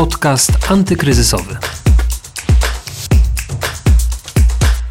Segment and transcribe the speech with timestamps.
[0.00, 1.56] Podcast antykryzysowy.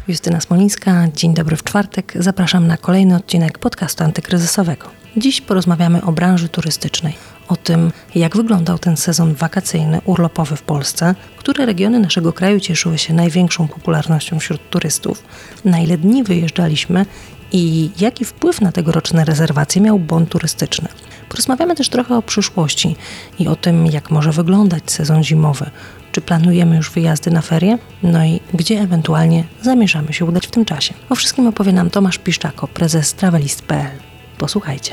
[0.08, 2.12] Justyna Smolińska, dzień dobry w czwartek.
[2.16, 4.86] Zapraszam na kolejny odcinek podcastu antykryzysowego.
[5.16, 7.14] Dziś porozmawiamy o branży turystycznej,
[7.48, 12.98] o tym, jak wyglądał ten sezon wakacyjny, urlopowy w Polsce, które regiony naszego kraju cieszyły
[12.98, 15.24] się największą popularnością wśród turystów,
[15.64, 17.06] na ile dni wyjeżdżaliśmy
[17.52, 20.88] i jaki wpływ na tegoroczne rezerwacje miał bon turystyczny.
[21.28, 22.96] Porozmawiamy też trochę o przyszłości
[23.38, 25.70] i o tym, jak może wyglądać sezon zimowy.
[26.12, 27.78] Czy planujemy już wyjazdy na ferie?
[28.02, 30.94] No i gdzie ewentualnie zamierzamy się udać w tym czasie?
[31.10, 33.98] O wszystkim opowie nam Tomasz Piszczako, prezes travelist.pl.
[34.38, 34.92] Posłuchajcie.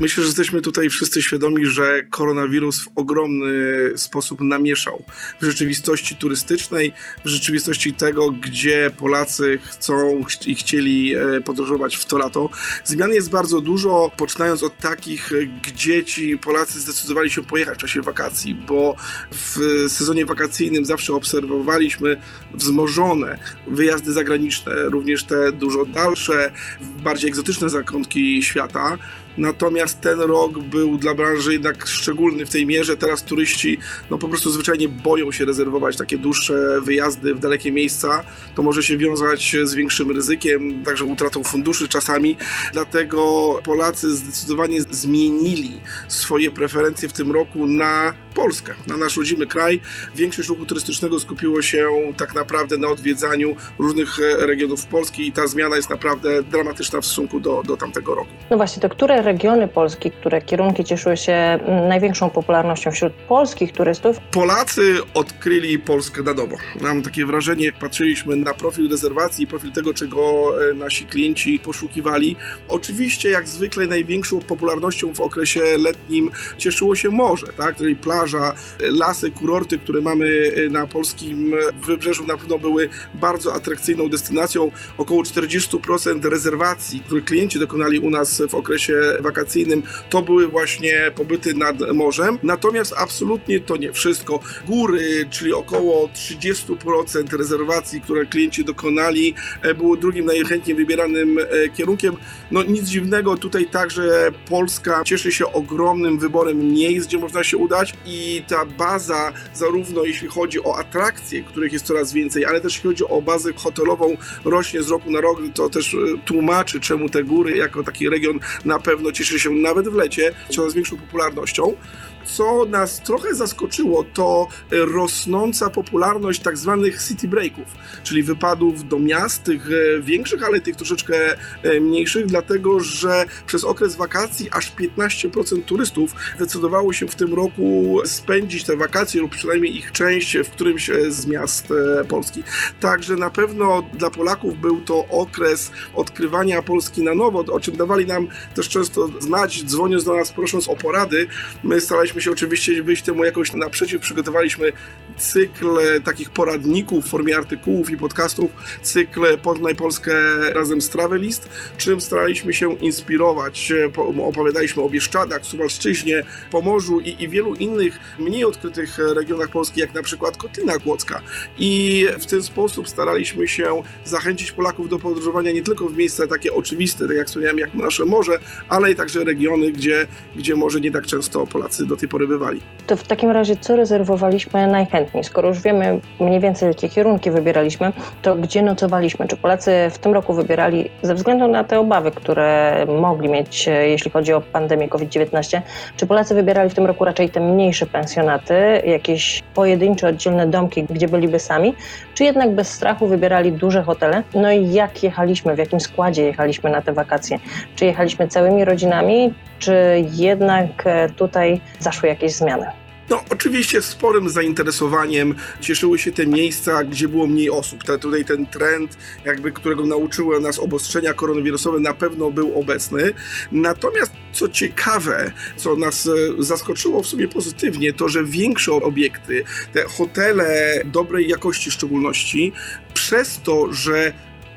[0.00, 3.52] Myślę, że jesteśmy tutaj wszyscy świadomi, że koronawirus w ogromny
[3.96, 5.04] sposób namieszał
[5.40, 6.92] w rzeczywistości turystycznej,
[7.24, 12.50] w rzeczywistości tego, gdzie Polacy chcą i chcieli e, podróżować w to lato.
[12.84, 15.30] Zmian jest bardzo dużo, poczynając od takich,
[15.62, 18.96] gdzie ci Polacy zdecydowali się pojechać w czasie wakacji, bo
[19.30, 19.58] w
[19.88, 22.20] sezonie wakacyjnym zawsze obserwowaliśmy
[22.54, 28.98] wzmożone wyjazdy zagraniczne, również te dużo dalsze, bardziej egzotyczne zakątki świata.
[29.38, 32.96] Natomiast ten rok był dla branży jednak szczególny w tej mierze.
[32.96, 33.78] Teraz turyści
[34.10, 38.24] no po prostu zwyczajnie boją się rezerwować takie dłuższe wyjazdy w dalekie miejsca.
[38.54, 42.36] To może się wiązać z większym ryzykiem, także utratą funduszy czasami.
[42.72, 43.20] Dlatego
[43.64, 49.80] Polacy zdecydowanie zmienili swoje preferencje w tym roku na Polskę, na nasz rodzimy kraj.
[50.14, 55.76] Większość ruchu turystycznego skupiło się tak naprawdę na odwiedzaniu różnych regionów Polski i ta zmiana
[55.76, 58.30] jest naprawdę dramatyczna w stosunku do, do tamtego roku.
[58.50, 63.72] No właśnie, to które regiony Polski, które kierunki cieszyły się mm, największą popularnością wśród polskich
[63.72, 64.20] turystów?
[64.30, 66.56] Polacy odkryli Polskę na nowo.
[66.80, 72.36] Mam takie wrażenie, jak patrzyliśmy na profil rezerwacji, profil tego, czego e, nasi klienci poszukiwali.
[72.68, 77.76] Oczywiście, jak zwykle, największą popularnością w okresie letnim cieszyło się morze, tak?
[77.76, 81.54] czyli plaża, lasy, kurorty, które mamy e, na polskim
[81.86, 84.70] wybrzeżu na pewno były bardzo atrakcyjną destynacją.
[84.98, 91.54] Około 40% rezerwacji, które klienci dokonali u nas w okresie wakacyjnym to były właśnie pobyty
[91.54, 92.38] nad morzem.
[92.42, 94.40] Natomiast absolutnie to nie wszystko.
[94.66, 102.16] Góry, czyli około 30% rezerwacji, które klienci dokonali, e, było drugim najchętniej wybieranym e, kierunkiem.
[102.50, 107.94] No nic dziwnego, tutaj także Polska cieszy się ogromnym wyborem miejsc, gdzie można się udać
[108.06, 112.90] i ta baza, zarówno jeśli chodzi o atrakcje, których jest coraz więcej, ale też jeśli
[112.90, 115.38] chodzi o bazę hotelową, rośnie z roku na rok.
[115.54, 119.50] To też e, tłumaczy, czemu te góry jako taki region na pewno pewno cieszy się
[119.50, 121.74] nawet w lecie coraz większą popularnością.
[122.24, 127.66] Co nas trochę zaskoczyło, to rosnąca popularność tak zwanych city breaków,
[128.02, 133.64] czyli wypadów do miast, tych e, większych, ale tych troszeczkę e, mniejszych, dlatego że przez
[133.64, 139.76] okres wakacji aż 15% turystów decydowało się w tym roku spędzić te wakacje lub przynajmniej
[139.76, 141.68] ich część w którymś e, z miast
[142.08, 142.42] Polski.
[142.80, 148.06] Także na pewno dla Polaków był to okres odkrywania Polski na nowo, o czym dawali
[148.06, 151.26] nam też często znać, dzwoniąc do nas, prosząc o porady.
[151.64, 154.00] My staraliśmy staraliśmy się oczywiście wyjść temu jakoś naprzeciw.
[154.00, 154.72] Przygotowaliśmy
[155.18, 155.66] cykl
[156.04, 158.50] takich poradników w formie artykułów i podcastów,
[158.82, 160.14] cykl Poznaj Polskę
[160.52, 163.72] razem z Travelist, czym staraliśmy się inspirować.
[164.18, 170.02] Opowiadaliśmy o Bieszczadach, Suwalszczyźnie, Pomorzu i, i wielu innych mniej odkrytych regionach Polski, jak na
[170.02, 171.20] przykład Kotlina Kłodzka.
[171.58, 176.52] I w ten sposób staraliśmy się zachęcić Polaków do podróżowania nie tylko w miejsca takie
[176.52, 178.38] oczywiste, tak jak wspomniałem, jak nasze morze,
[178.68, 182.60] ale i także regiony, gdzie, gdzie może nie tak często Polacy do tej pory bywali.
[182.86, 185.24] To w takim razie co rezerwowaliśmy najchętniej?
[185.24, 187.92] Skoro już wiemy mniej więcej jakie kierunki wybieraliśmy,
[188.22, 189.28] to gdzie nocowaliśmy?
[189.28, 193.88] Czy Polacy w tym roku wybierali ze względu na te obawy, które mogli mieć, e,
[193.88, 195.62] jeśli chodzi o pandemię COVID-19,
[195.96, 198.54] czy Polacy wybierali w tym roku raczej te mniejsze pensjonaty,
[198.86, 201.74] jakieś pojedyncze, oddzielne domki, gdzie byliby sami,
[202.14, 204.22] czy jednak bez strachu wybierali duże hotele?
[204.34, 207.38] No i jak jechaliśmy, w jakim składzie jechaliśmy na te wakacje?
[207.76, 211.60] Czy jechaliśmy całymi rodzinami, czy jednak e, tutaj
[211.94, 212.66] zaszły jakieś zmiany?
[213.10, 217.84] No, oczywiście sporym zainteresowaniem cieszyły się te miejsca, gdzie było mniej osób.
[217.84, 223.12] Te, tutaj ten trend, jakby którego nauczyły nas obostrzenia koronawirusowe, na pewno był obecny.
[223.52, 226.10] Natomiast co ciekawe, co nas e,
[226.42, 232.52] zaskoczyło w sumie pozytywnie, to że większe obiekty, te hotele dobrej jakości w szczególności,
[232.94, 234.12] przez to, że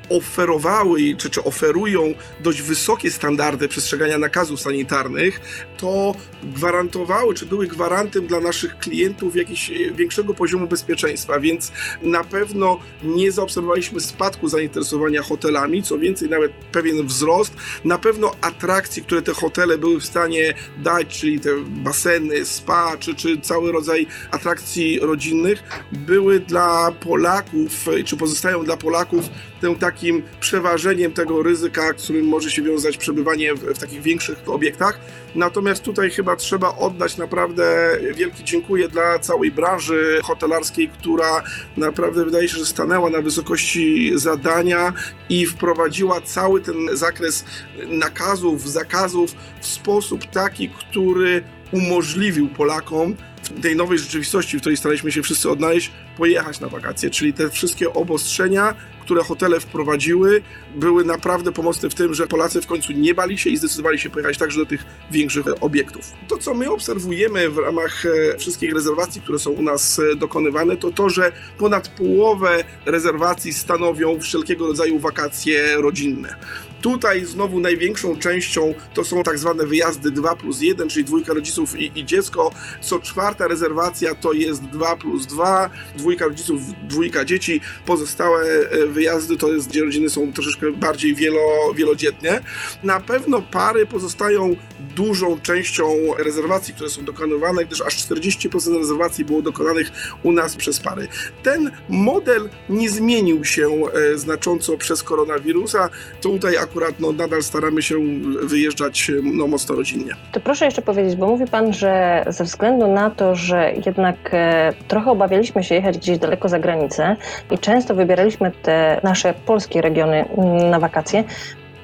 [0.09, 5.41] oferowały czy, czy oferują dość wysokie standardy przestrzegania nakazów sanitarnych,
[5.77, 11.71] to gwarantowały, czy były gwarantem dla naszych klientów jakiegoś większego poziomu bezpieczeństwa, więc
[12.01, 17.53] na pewno nie zaobserwowaliśmy spadku zainteresowania hotelami, co więcej, nawet pewien wzrost.
[17.85, 23.15] Na pewno atrakcje, które te hotele były w stanie dać, czyli te baseny, spa, czy,
[23.15, 29.29] czy cały rodzaj atrakcji rodzinnych, były dla Polaków, czy pozostają dla Polaków
[29.61, 34.99] tym takim przeważeniem tego ryzyka, którym może się wiązać przebywanie w, w takich większych obiektach.
[35.35, 41.43] Natomiast tutaj chyba trzeba oddać naprawdę wielkie dziękuję dla całej branży hotelarskiej, która
[41.77, 44.93] naprawdę wydaje się, że stanęła na wysokości zadania
[45.29, 47.45] i wprowadziła cały ten zakres
[47.87, 55.11] nakazów, zakazów w sposób taki, który umożliwił Polakom w tej nowej rzeczywistości, w której staraliśmy
[55.11, 57.09] się wszyscy odnaleźć, pojechać na wakacje.
[57.09, 60.41] Czyli te wszystkie obostrzenia, które hotele wprowadziły,
[60.75, 64.09] były naprawdę pomocne w tym, że Polacy w końcu nie bali się i zdecydowali się
[64.09, 66.11] pojechać także do tych większych obiektów.
[66.27, 70.77] To, co my obserwujemy w ramach e, wszystkich rezerwacji, które są u nas e, dokonywane,
[70.77, 76.35] to to, że ponad połowę rezerwacji stanowią wszelkiego rodzaju wakacje rodzinne.
[76.81, 81.79] Tutaj znowu największą częścią to są tak zwane wyjazdy 2 plus 1, czyli dwójka rodziców
[81.79, 82.51] i, i, dziecko.
[82.81, 87.61] Co czwarta rezerwacja to jest 2 plus 2, dwójka rodziców, dwójka dzieci.
[87.85, 92.41] Pozostałe e, wyjazdy to jest, gdzie rodziny są troszeczkę bardziej wielo, wielodzietnie.
[92.83, 94.55] Na pewno pary pozostają
[94.95, 99.91] dużą częścią rezerwacji, które są dokonywane, gdyż aż 40% rezerwacji było dokonanych
[100.23, 101.07] u nas przez pary.
[101.43, 105.89] Ten model nie zmienił się e, znacząco przez koronawirusa.
[106.21, 107.95] Tutaj akurat no, nadal staramy się
[108.43, 110.13] wyjeżdżać no, mocno rodzinnie.
[110.31, 114.73] To proszę jeszcze powiedzieć, bo mówi Pan, że ze względu na to, że jednak e,
[114.87, 117.15] trochę obawialiśmy się jechać gdzieś daleko za granicę
[117.51, 121.23] i często wybieraliśmy te nasze polskie regiony mm, na wakacje,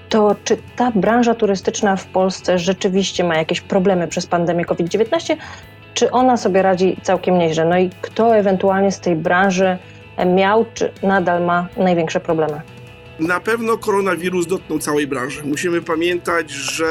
[0.10, 5.36] to czy ta branża turystyczna w Polsce rzeczywiście ma jakieś problemy przez pandemię COVID-19,
[5.94, 7.66] czy ona sobie radzi całkiem nieźle?
[7.66, 9.78] No i kto ewentualnie z tej branży
[10.26, 12.73] miał, czy nadal ma największe problemy?
[13.28, 15.42] Na pewno koronawirus dotknął całej branży.
[15.46, 16.86] Musimy pamiętać, że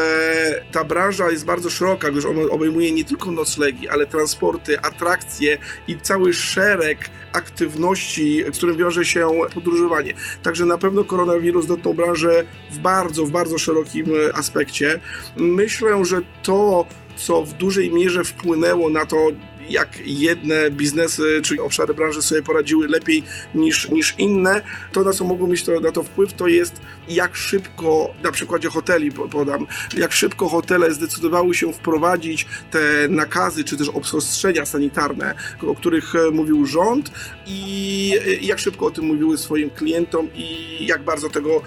[0.72, 5.58] ta branża jest bardzo szeroka, gdyż ona obejmuje nie tylko noclegi, ale transporty, atrakcje
[5.88, 6.98] i cały szereg
[7.32, 10.14] aktywności, z którym wiąże się podróżowanie.
[10.42, 15.00] Także na pewno koronawirus dotknął branżę w bardzo, w bardzo szerokim aspekcie.
[15.36, 16.86] Myślę, że to,
[17.16, 19.28] co w dużej mierze wpłynęło na to,
[19.68, 23.22] jak jedne biznesy czy obszary branży sobie poradziły lepiej
[23.54, 24.62] niż, niż inne,
[24.92, 28.68] to na co mogło mieć to, na to wpływ, to jest jak szybko, na przykładzie
[28.68, 29.66] hoteli podam,
[29.96, 35.34] jak szybko hotele zdecydowały się wprowadzić te nakazy czy też obostrzenia sanitarne,
[35.66, 37.10] o których e, mówił rząd
[37.46, 41.62] i jak szybko o tym mówiły swoim klientom i jak bardzo tego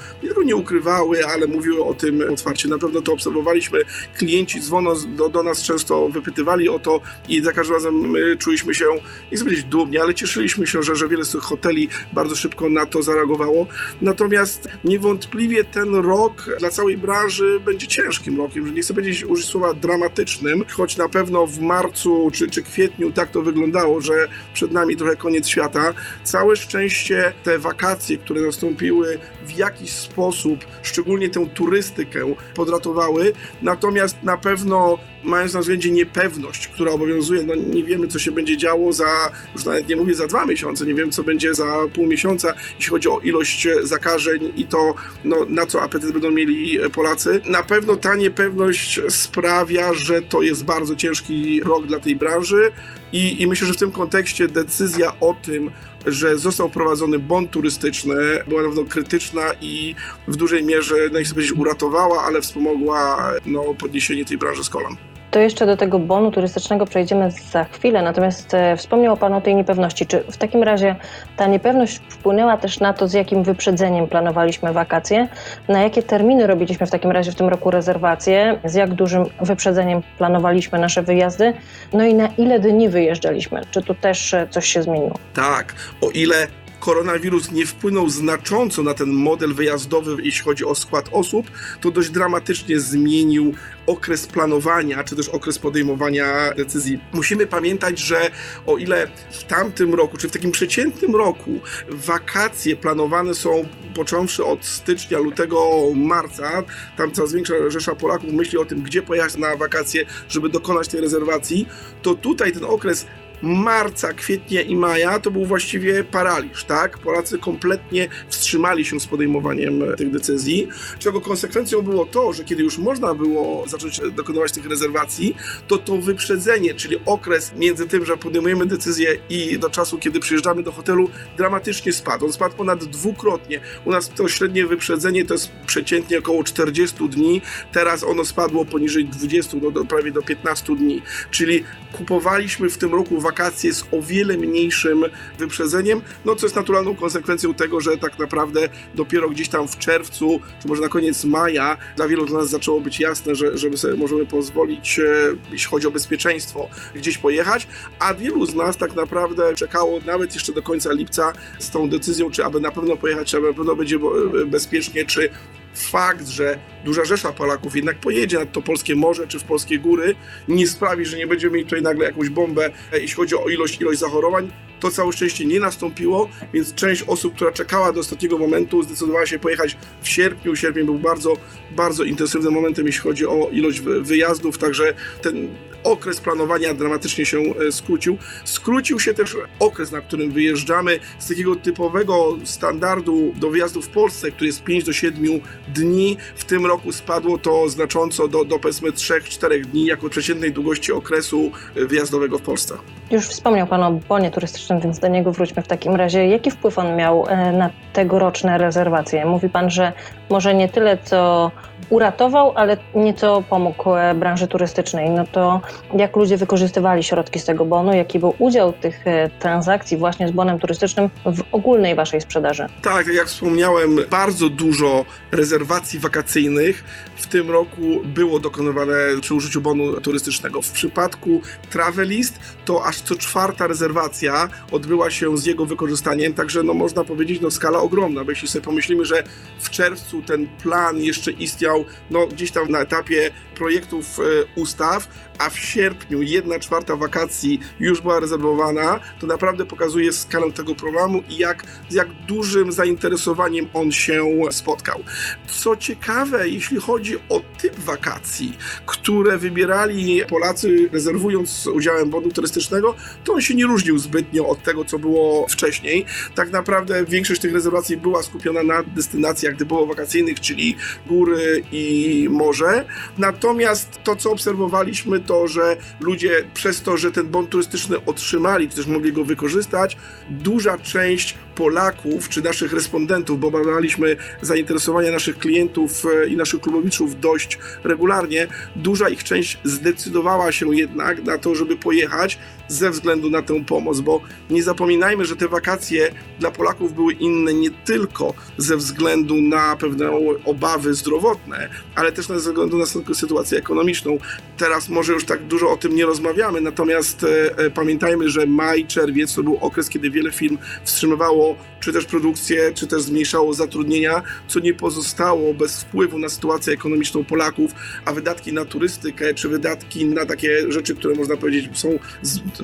[0.46, 2.70] nie ukrywały, ale mówiły o tym otwarcie.
[2.70, 3.80] Na pewno to obserwowaliśmy.
[4.18, 8.74] Klienci dzwono do, do nas często wypytywali o to i za każdym razem my czuliśmy
[8.74, 8.86] się,
[9.32, 12.70] nie chcę powiedzieć dumni, ale cieszyliśmy się, że, że wiele z tych hoteli bardzo szybko
[12.70, 13.68] na to zareagowało.
[14.02, 19.46] Natomiast niewątpliwie ten rok dla całej branży będzie ciężkim rokiem, że nie chcę powiedzieć użyć
[19.46, 24.72] słowa dramatycznym, choć na pewno w marcu czy, czy kwietniu tak to wyglądało, że przed
[24.72, 25.94] nami trochę koniec świata.
[26.24, 34.38] Całe szczęście te wakacje, które nastąpiły w jakiś sposób, szczególnie tę turystykę podratowały, natomiast na
[34.38, 39.32] pewno mając na względzie niepewność, która obowiązuje, no nie wiemy, co się będzie działo za,
[39.56, 42.90] już nawet nie mówię za dwa miesiące, nie wiem, co będzie za pół miesiąca, jeśli
[42.90, 47.42] chodzi o ilość zakażeń i to, no, na co apetyt będą mieli Polacy.
[47.46, 52.72] Na pewno ta niepewność sprawia, że to jest bardzo ciężki rok dla tej branży
[53.12, 55.72] i, i myślę, że w tym kontekście decyzja o tym,
[56.06, 58.16] że został wprowadzony bon turystyczny,
[58.48, 59.96] była na pewno krytyczna i
[60.28, 64.70] w dużej mierze, no nie chcę powiedzieć uratowała, ale wspomogła no, podniesienie tej branży z
[64.70, 64.96] kolan.
[65.36, 69.56] To jeszcze do tego bonu turystycznego przejdziemy za chwilę, natomiast e, wspomniał Pan o tej
[69.56, 70.06] niepewności.
[70.06, 70.96] Czy w takim razie
[71.38, 75.28] ta niepewność wpłynęła też na to, z jakim wyprzedzeniem planowaliśmy wakacje?
[75.68, 78.60] Na jakie terminy robiliśmy w takim razie w tym roku rezerwacje?
[78.66, 81.54] Z jak dużym wyprzedzeniem planowaliśmy nasze wyjazdy?
[81.94, 83.62] No i na ile dni wyjeżdżaliśmy?
[83.72, 85.16] Czy tu też e, coś się zmieniło?
[85.34, 86.48] Tak, o ile
[86.86, 91.52] koronawirus nie wpłynął znacząco na ten model wyjazdowy, jeśli chodzi o skład osób,
[91.82, 93.54] to dość dramatycznie zmienił
[93.88, 97.00] okres planowania, czy też okres podejmowania decyzji.
[97.14, 98.32] Musimy pamiętać, że
[98.66, 101.52] o ile w tamtym roku, czy w takim przeciętnym roku
[101.90, 106.64] wakacje planowane są począwszy od stycznia, lutego, marca,
[106.98, 111.02] tam coraz większa rzesza Polaków myśli o tym, gdzie pojechać na wakacje, żeby dokonać tej
[111.02, 111.68] rezerwacji,
[112.02, 113.06] to tutaj ten okres
[113.42, 116.98] marca, kwietnia i maja to był właściwie paraliż, tak?
[116.98, 120.68] Polacy kompletnie wstrzymali się z podejmowaniem tych decyzji,
[121.00, 125.36] czego konsekwencją było to, że kiedy już można było zacząć dokonywać tych rezerwacji,
[125.68, 130.64] to to wyprzedzenie, czyli okres między tym, że podejmujemy decyzję i do czasu, kiedy przyjeżdżamy
[130.64, 132.26] do hotelu, dramatycznie spadł.
[132.26, 133.60] On spadł ponad dwukrotnie.
[133.86, 139.06] U nas to średnie wyprzedzenie to jest przeciętnie około 40 dni, teraz ono spadło poniżej
[139.06, 141.02] 20, do, do, prawie do 15 dni.
[141.32, 145.06] Czyli kupowaliśmy w tym roku wakacje z o wiele mniejszym
[145.40, 150.40] wyprzedzeniem, no co jest naturalną konsekwencją tego, że tak naprawdę dopiero gdzieś tam w czerwcu,
[150.62, 153.78] czy może na koniec maja, dla wielu z nas zaczęło być jasne, że, że my
[153.78, 155.04] sobie możemy pozwolić, e,
[155.52, 157.68] jeśli chodzi o bezpieczeństwo, gdzieś pojechać,
[158.00, 162.32] a wielu z nas tak naprawdę czekało nawet jeszcze do końca lipca z tą decyzją,
[162.32, 165.30] czy aby na pewno pojechać, czy aby na pewno będzie e, bezpiecznie, czy
[165.76, 170.16] fakt, że duża rzesza Polaków jednak pojedzie nad to polskie morze czy w polskie góry,
[170.48, 173.82] nie sprawi, że nie będziemy mieli tutaj nagle jakąś bombę, e, jeśli chodzi o ilość,
[173.82, 174.52] ilość zachorowań.
[174.80, 179.40] To całe szczęście nie nastąpiło, więc część osób, która czekała do ostatniego momentu, zdecydowała się
[179.40, 180.56] pojechać w sierpniu.
[180.56, 181.34] Sierpień był bardzo,
[181.72, 185.48] bardzo intensywnym momentem, jeśli chodzi o ilość wyjazdów, także ten
[185.86, 188.18] okres planowania dramatycznie się e, skrócił.
[188.44, 194.32] Skrócił się też okres, na którym wyjeżdżamy z takiego typowego standardu do wyjazdu w Polsce,
[194.32, 195.24] który jest 5 do 7
[195.68, 196.18] dni.
[196.36, 201.52] W tym roku spadło to znacząco do, do powiedzmy 3-4 dni jako przeciętnej długości okresu
[201.76, 202.76] e, wyjazdowego w Polsce.
[203.12, 206.28] Już wspomniał Pan o bonie turystycznym, więc do niego wróćmy w takim razie.
[206.28, 209.26] Jaki wpływ on miał e, na tegoroczne rezerwacje?
[209.26, 209.94] Mówi Pan, że
[210.30, 211.52] może nie tyle co
[211.90, 215.10] uratował, ale nieco pomógł e, branży turystycznej.
[215.10, 215.62] No to
[215.98, 220.32] jak ludzie wykorzystywali środki z tego bonu, jaki był udział tych e, transakcji właśnie z
[220.32, 222.68] bonem turystycznym w ogólnej waszej sprzedaży?
[222.82, 226.84] Tak, jak wspomniałem, bardzo dużo rezerwacji wakacyjnych
[227.16, 230.62] w tym roku było dokonywane przy użyciu bonu turystycznego.
[230.62, 231.42] W przypadku
[231.72, 237.42] Travelist to aż co czwarta rezerwacja odbyła się z jego wykorzystaniem, także no można powiedzieć,
[237.42, 239.24] no skala ogromna, bo jeśli sobie pomyślimy, że
[239.60, 244.24] w czerwcu ten plan jeszcze istniał no gdzieś tam na etapie projektów e,
[244.56, 245.08] ustaw,
[245.40, 251.24] a w sierpniu jedna czwarta wakacji już była rezerwowana, to naprawdę pokazuje skalę tego programu
[251.30, 255.04] i jak, z jak dużym zainteresowaniem on się spotkał.
[255.48, 262.96] Co ciekawe, jeśli chodzi o typ wakacji, które wybierali Polacy rezerwując z udziałem bonu turystycznego,
[263.24, 266.06] to on się nie różnił zbytnio od tego, co było wcześniej.
[266.36, 270.76] Tak naprawdę większość tych rezerwacji była skupiona na destynacjach typowo wakacyjnych, czyli
[271.08, 272.86] góry i morze.
[273.18, 278.76] Natomiast to, co obserwowaliśmy, to, że ludzie przez to, że ten bon turystyczny otrzymali, czy
[278.76, 279.98] też mogli go wykorzystać,
[280.30, 287.20] duża część Polaków czy naszych respondentów, bo badaliśmy zainteresowania naszych klientów e, i naszych klubowiczów
[287.20, 293.42] dość regularnie, duża ich część zdecydowała się jednak na to, żeby pojechać ze względu na
[293.42, 298.78] tę pomoc, bo nie zapominajmy, że te wakacje dla Polaków były inne nie tylko ze
[298.78, 300.12] względu na pewne
[300.46, 304.18] obawy zdrowotne, ale też ze względu na sytuację ekonomiczną.
[304.58, 308.86] Teraz może już tak dużo o tym nie rozmawiamy, natomiast e, e, pamiętajmy, że maj,
[308.86, 311.45] czerwiec to był okres, kiedy wiele firm wstrzymywało
[311.80, 317.24] czy też produkcję, czy też zmniejszało zatrudnienia, co nie pozostało bez wpływu na sytuację ekonomiczną
[317.26, 317.72] Polaków,
[318.06, 322.00] a wydatki na turystykę, czy wydatki na takie rzeczy, które można powiedzieć są,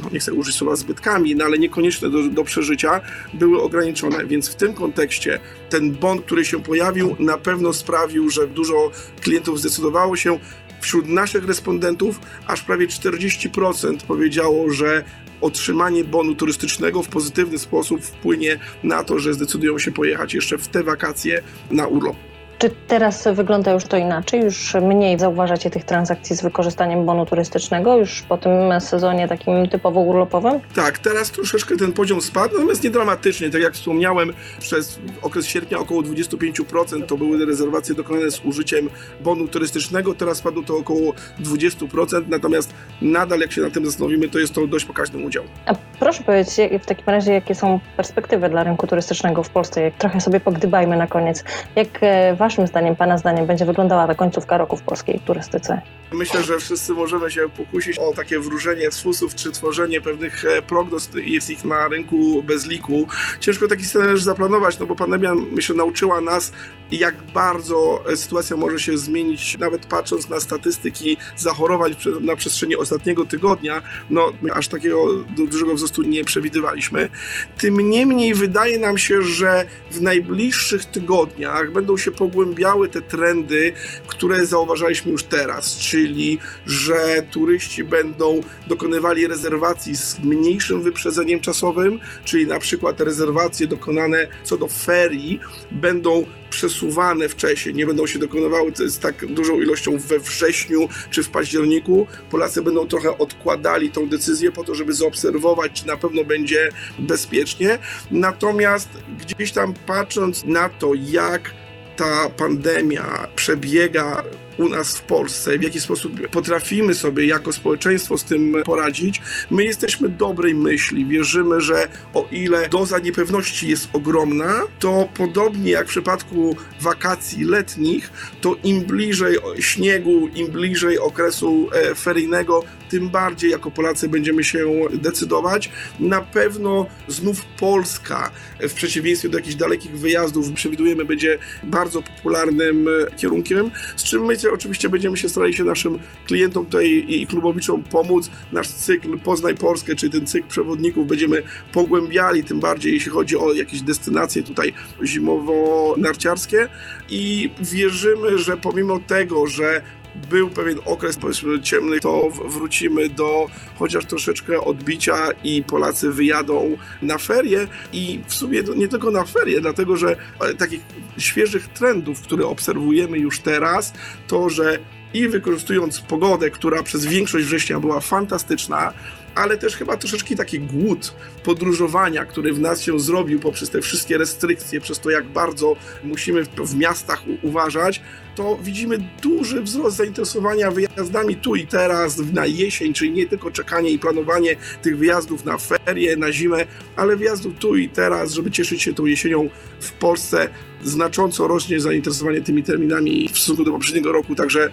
[0.03, 3.01] no nie chcę użyć słowa zbytkami, no ale niekonieczne do, do przeżycia,
[3.33, 8.47] były ograniczone, więc w tym kontekście ten bon, który się pojawił, na pewno sprawił, że
[8.47, 10.39] dużo klientów zdecydowało się
[10.81, 15.03] wśród naszych respondentów aż prawie 40% powiedziało, że
[15.41, 20.67] otrzymanie bonu turystycznego w pozytywny sposób wpłynie na to, że zdecydują się pojechać jeszcze w
[20.67, 22.30] te wakacje na urlop.
[22.61, 24.43] Czy teraz wygląda już to inaczej?
[24.43, 29.99] Już mniej zauważacie tych transakcji z wykorzystaniem bonu turystycznego już po tym sezonie takim typowo
[29.99, 30.59] urlopowym?
[30.75, 33.49] Tak, teraz troszeczkę ten poziom spadł, natomiast nie dramatycznie.
[33.49, 38.89] Tak jak wspomniałem, przez okres sierpnia około 25% to były rezerwacje dokonane z użyciem
[39.21, 44.39] bonu turystycznego, teraz spadło to około 20%, natomiast nadal jak się na tym zastanowimy, to
[44.39, 45.43] jest to dość pokaźny udział.
[45.65, 49.81] A proszę powiedzieć w takim razie, jakie są perspektywy dla rynku turystycznego w Polsce?
[49.81, 51.43] Jak trochę sobie pogdybajmy na koniec.
[51.75, 55.81] Jak e, wasz Waszym zdaniem, Pana zdaniem, będzie wyglądała ta końcówka roku w polskiej turystyce?
[56.13, 60.61] Myślę, że wszyscy możemy się pokusić o takie wróżenie z fusów, czy tworzenie pewnych e,
[60.61, 63.07] prognoz, jest ich na rynku bez liku.
[63.39, 66.51] Ciężko taki scenariusz zaplanować, no bo pandemia, myślę, nauczyła nas,
[66.91, 73.25] jak bardzo e, sytuacja może się zmienić, nawet patrząc na statystyki zachorowań na przestrzeni ostatniego
[73.25, 77.09] tygodnia, no aż takiego dużego wzrostu nie przewidywaliśmy.
[77.57, 83.73] Tym niemniej wydaje nam się, że w najbliższych tygodniach będą się pogłębiały te trendy,
[84.07, 91.99] które zauważaliśmy już teraz, czyli czyli że turyści będą dokonywali rezerwacji z mniejszym wyprzedzeniem czasowym,
[92.25, 95.39] czyli na przykład rezerwacje dokonane co do ferii
[95.71, 101.29] będą przesuwane wcześniej, nie będą się dokonywały z tak dużą ilością we wrześniu czy w
[101.29, 102.07] październiku.
[102.31, 107.79] Polacy będą trochę odkładali tą decyzję po to, żeby zaobserwować, czy na pewno będzie bezpiecznie.
[108.11, 108.89] Natomiast
[109.19, 111.53] gdzieś tam patrząc na to, jak
[111.95, 114.23] ta pandemia przebiega
[114.57, 119.63] u nas w Polsce, w jaki sposób potrafimy sobie jako społeczeństwo z tym poradzić, my
[119.63, 121.05] jesteśmy dobrej myśli.
[121.05, 128.11] Wierzymy, że o ile doza niepewności jest ogromna, to podobnie jak w przypadku wakacji letnich,
[128.41, 134.87] to im bliżej śniegu, im bliżej okresu e, feryjnego, tym bardziej jako Polacy będziemy się
[134.93, 135.71] decydować.
[135.99, 143.15] Na pewno znów Polska, w przeciwieństwie do jakichś dalekich wyjazdów, przewidujemy, będzie bardzo popularnym e,
[143.15, 148.31] kierunkiem, z czym my oczywiście będziemy się starali się naszym klientom tutaj i klubowiczom pomóc.
[148.51, 151.43] Nasz cykl Poznaj Polskę, czy ten cykl przewodników będziemy
[151.73, 156.67] pogłębiali, tym bardziej jeśli chodzi o jakieś destynacje tutaj zimowo-narciarskie
[157.09, 159.81] i wierzymy, że pomimo tego, że
[160.15, 163.47] był pewien okres powiedzmy ciemny, to wrócimy do
[163.79, 169.61] chociaż troszeczkę odbicia i Polacy wyjadą na ferie i w sumie nie tylko na ferie,
[169.61, 170.81] dlatego że e, takich
[171.17, 173.93] świeżych trendów, które obserwujemy już teraz,
[174.27, 174.79] to że
[175.13, 178.93] i wykorzystując pogodę, która przez większość września była fantastyczna,
[179.35, 184.17] ale też chyba troszeczkę taki głód podróżowania, który w nas się zrobił poprzez te wszystkie
[184.17, 188.01] restrykcje, przez to jak bardzo musimy w, miastach uważać,
[188.35, 193.89] to widzimy duży wzrost zainteresowania wyjazdami tu i teraz, na jesień, czyli nie tylko czekanie
[193.89, 198.81] i planowanie tych wyjazdów na ferie, na zimę, ale wyjazdów tu i teraz, żeby cieszyć
[198.81, 200.49] się tą jesienią w Polsce.
[200.83, 204.71] Znacząco rośnie zainteresowanie tymi terminami w stosunku do poprzedniego roku, także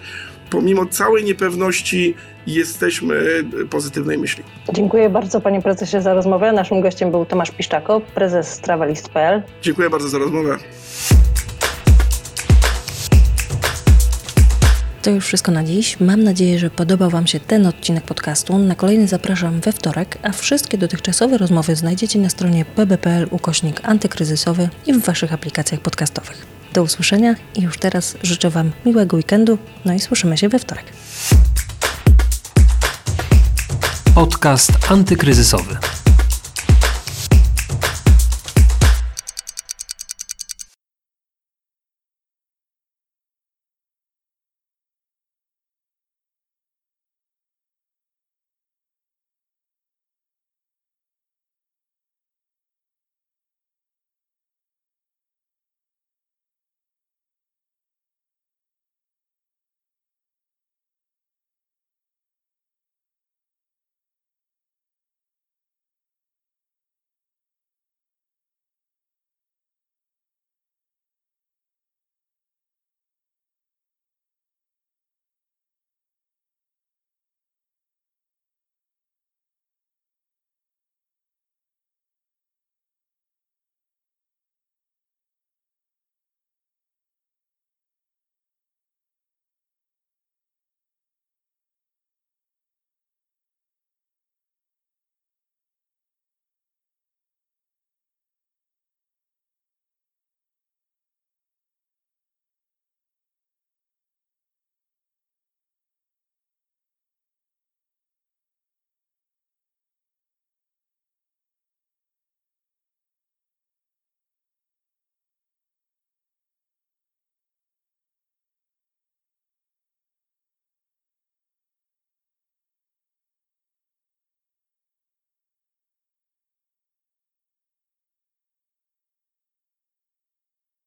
[0.49, 2.15] pomimo całej niepewności
[2.47, 3.15] jesteśmy
[3.69, 4.43] pozytywnej myśli.
[4.73, 6.51] Dziękuję bardzo panie prezesie za rozmowę.
[6.51, 9.41] Naszym gościem był Tomasz Piszczako, prezes Travelist.pl.
[9.61, 10.57] Dziękuję bardzo za rozmowę.
[15.01, 15.99] To już wszystko na dziś.
[15.99, 18.57] Mam nadzieję, że podobał Wam się ten odcinek podcastu.
[18.57, 24.69] Na kolejny zapraszam we wtorek, a wszystkie dotychczasowe rozmowy znajdziecie na stronie pb.pl ukośnik antykryzysowy
[24.87, 26.58] i w Waszych aplikacjach podcastowych.
[26.73, 30.85] Do usłyszenia i już teraz życzę Wam miłego weekendu, no i słyszymy się we wtorek.
[34.15, 35.77] Podcast antykryzysowy.